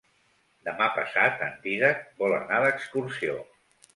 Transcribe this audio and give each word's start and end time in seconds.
Demà 0.69 0.85
passat 0.95 1.43
en 1.49 1.51
Dídac 1.67 2.01
vol 2.23 2.35
anar 2.39 2.61
d'excursió. 2.65 3.37